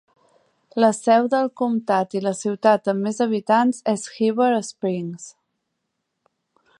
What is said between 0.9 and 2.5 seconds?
seu del comtat i la